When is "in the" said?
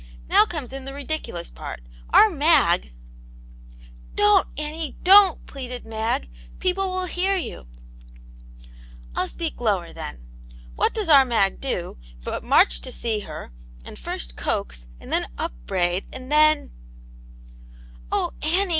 0.73-0.95